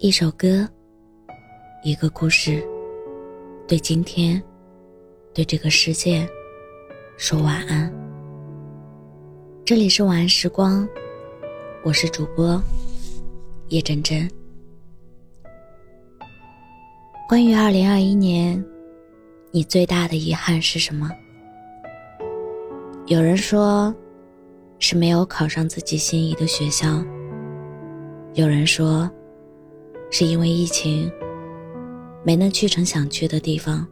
[0.00, 0.64] 一首歌，
[1.82, 2.64] 一个故事，
[3.66, 4.40] 对今天，
[5.34, 6.24] 对这个世界，
[7.16, 7.92] 说晚安。
[9.64, 10.88] 这里是晚安时光，
[11.82, 12.62] 我是主播
[13.70, 14.30] 叶真真。
[17.28, 18.64] 关于二零二一年，
[19.50, 21.10] 你最大的遗憾是什么？
[23.06, 23.92] 有人说，
[24.78, 27.04] 是没有考上自己心仪的学校。
[28.34, 29.10] 有人说，
[30.10, 31.10] 是因为疫情
[32.24, 33.86] 没能去成想去的地方。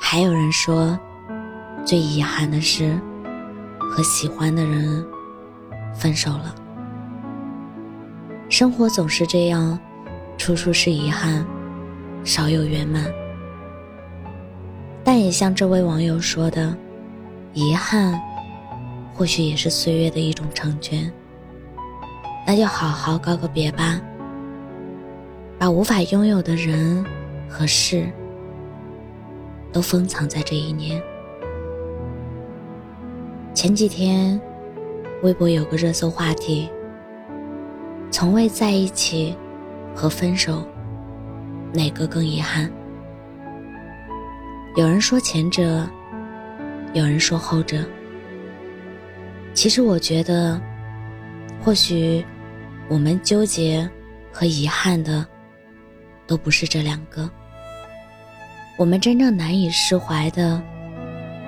[0.00, 0.98] 还有人说，
[1.84, 2.98] 最遗憾的是
[3.78, 5.04] 和喜欢的人
[5.94, 6.54] 分手了。
[8.48, 9.78] 生活总是这样，
[10.36, 11.46] 处处是遗憾，
[12.24, 13.04] 少有圆满。
[15.04, 16.76] 但也像这位网友说的，
[17.54, 18.20] 遗憾
[19.14, 21.10] 或许也是岁月的一种成全。
[22.46, 24.00] 那就好好告个别吧，
[25.60, 27.04] 把无法拥有的人
[27.46, 28.10] 和事
[29.70, 30.98] 都封藏在这一年。
[33.52, 34.40] 前几天，
[35.22, 36.66] 微博有个热搜话题：
[38.10, 39.36] 从未在一起
[39.94, 40.66] 和分手，
[41.74, 42.72] 哪个更遗憾？
[44.76, 45.86] 有人说前者，
[46.94, 47.84] 有人说后者。
[49.52, 50.58] 其实我觉得，
[51.62, 52.24] 或许。
[52.88, 53.88] 我们纠结
[54.32, 55.24] 和遗憾的，
[56.30, 57.28] 都不是这两个。
[58.78, 60.62] 我们真正难以释怀的，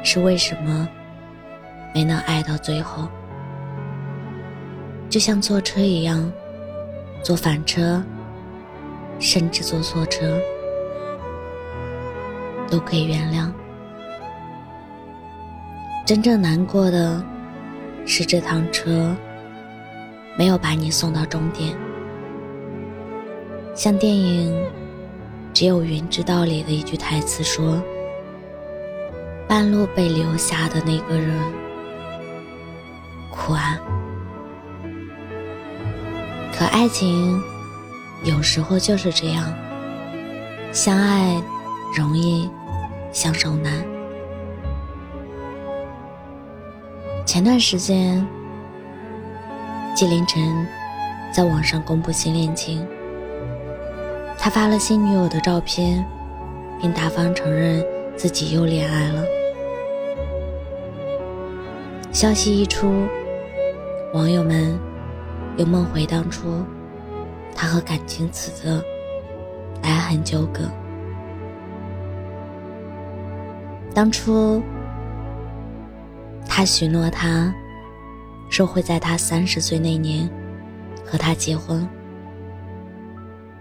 [0.02, 0.89] 是为什么
[1.94, 3.06] 没能爱到最后。
[5.08, 6.28] 就像坐车一样，
[7.22, 8.02] 坐反车，
[9.20, 10.41] 甚至坐错车，
[12.69, 13.52] 都可以原谅。
[16.05, 17.24] 真正难过的，
[18.05, 19.14] 是这趟车。
[20.36, 21.72] 没有把你送到终点，
[23.74, 24.54] 像电影
[25.54, 27.82] 《只有云知道》里的一句台词说
[29.48, 31.40] ：“半路被留下的那个人，
[33.30, 33.80] 苦啊。”
[36.55, 37.42] 可爱情
[38.24, 39.52] 有时候就是这样，
[40.70, 41.42] 相爱
[41.96, 42.50] 容易，
[43.11, 43.72] 相守难。
[47.24, 48.24] 前段时间。
[49.94, 50.66] 纪凌尘
[51.30, 52.86] 在网上公布新恋情，
[54.45, 56.05] 他发了新女友的照片，
[56.80, 57.80] 并大方承认
[58.17, 59.25] 自己又恋爱了。
[62.11, 63.07] 消息一出，
[64.13, 64.77] 网友们
[65.57, 66.61] 又梦回当初
[67.55, 68.85] 他和感情死的
[69.80, 70.69] 爱恨纠葛。
[73.95, 74.61] 当初
[76.48, 77.55] 他许诺他。
[78.51, 80.29] 说会在他三十岁那年
[81.07, 81.89] 和他结婚。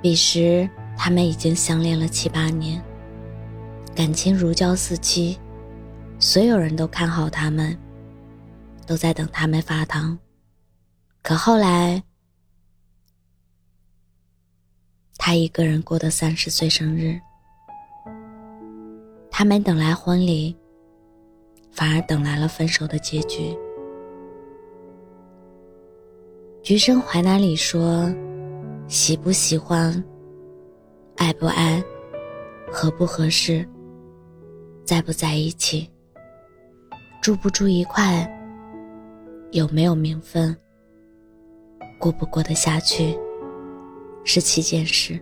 [0.02, 0.68] 彼时
[0.98, 2.84] 他们已经相恋了七八年，
[3.96, 5.38] 感情如胶似漆，
[6.20, 7.78] 所有人都看好他们，
[8.88, 10.18] 都在等他们发糖。
[11.22, 12.02] 可后来，
[15.18, 17.20] 他一个人过的三十岁生日，
[19.30, 20.56] 他没等来婚礼，
[21.72, 23.52] 反而等来了分手的结局。
[26.64, 28.12] 《橘生淮南》里说
[28.88, 30.04] ：“喜不喜欢，
[31.18, 31.84] 爱不爱，
[32.72, 33.68] 合不合适，
[34.84, 35.90] 在不在一起，
[37.22, 38.30] 住不住一块，
[39.52, 40.56] 有没有名分，
[42.00, 43.18] 过不过得下去，
[44.24, 45.20] 是七件事。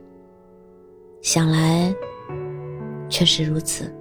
[1.21, 1.93] 想来，
[3.09, 3.93] 确实如此。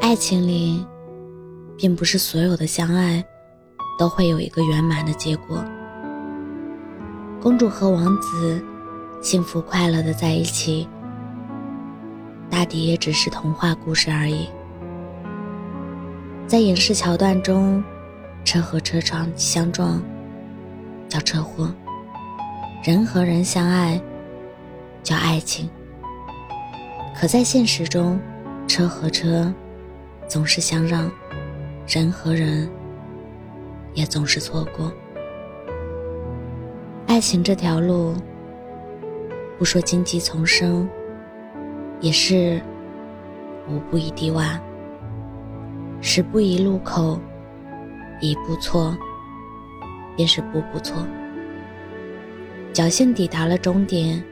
[0.00, 0.84] 爱情里，
[1.76, 3.24] 并不是所有的相爱。”
[3.98, 5.60] 都会有一个圆满的结果。
[7.40, 8.60] 公主和王子
[9.22, 10.88] 幸福快乐的在一起，
[12.50, 14.48] 大抵也只是童话故事而已。
[16.48, 17.82] 在影视桥段中，
[18.44, 20.02] 车和车窗相撞
[21.08, 21.72] 叫车祸，
[22.82, 24.00] 人和人相爱
[25.04, 25.70] 叫爱情。
[27.14, 28.18] 可在现实中，
[28.66, 29.52] 车和车
[30.26, 31.08] 总是相让，
[31.86, 32.68] 人和人。
[33.94, 34.92] 也总是错过。
[37.18, 38.14] 爱情这条路，
[39.58, 40.88] 不说荆棘丛生，
[42.00, 42.62] 也是
[43.68, 44.56] 五步一低洼，
[46.00, 47.18] 十步一路口，
[48.20, 48.96] 一步错，
[50.16, 51.04] 便是步步错。
[52.72, 54.22] 侥幸抵达了终点，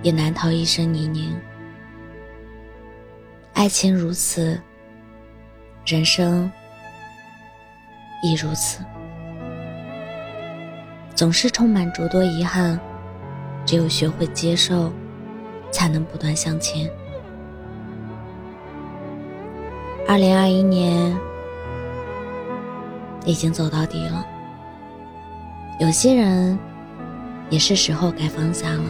[0.00, 1.38] 也难逃一生泥泞。
[3.52, 4.58] 爱情如此，
[5.84, 6.50] 人生。
[8.22, 8.82] 亦如此。
[11.16, 12.78] 总是充满诸多遗憾。
[13.64, 14.92] 只有学会接受，
[15.72, 16.88] 才能不断向前。
[20.06, 21.12] 二零二一年
[23.24, 24.24] 已经走到底了，
[25.80, 26.56] 有些人
[27.50, 28.84] 也是时候该放下了。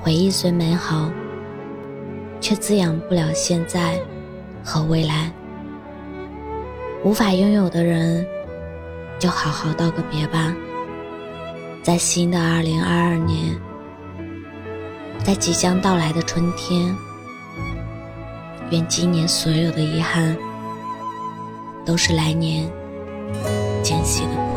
[0.00, 1.10] 回忆虽美好，
[2.40, 3.98] 却滋养不了现在
[4.62, 5.32] 和未来。
[7.02, 8.24] 无法拥有的人，
[9.20, 10.52] 就好好道个别吧。
[11.82, 13.54] 在新的二零二二年，
[15.22, 16.96] 在即将到来的春天，
[18.70, 20.36] 愿今年所有的遗憾，
[21.84, 22.66] 都是来年
[23.82, 24.49] 惊喜的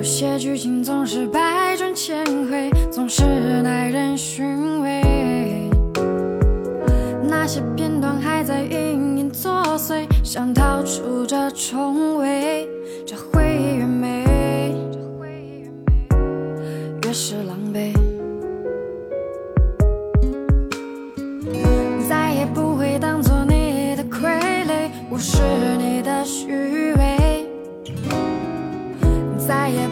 [0.00, 3.22] 有些剧情总是百转千回，总是
[3.60, 5.02] 耐人寻味。
[7.22, 12.66] 那些片段还在隐隐作祟，想逃出这重围，
[13.06, 14.24] 这回忆越美，
[17.04, 17.92] 越是狼狈。
[25.22, 25.42] 是
[25.76, 27.46] 你的虚伪，
[29.46, 29.86] 再也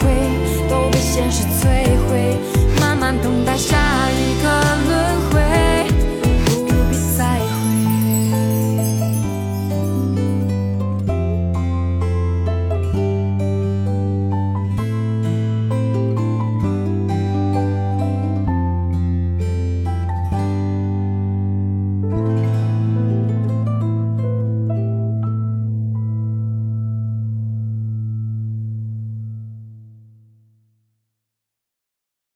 [0.00, 0.08] 回
[0.68, 1.79] 都被现实摧。